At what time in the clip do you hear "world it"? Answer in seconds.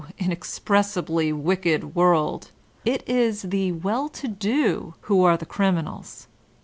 1.93-3.07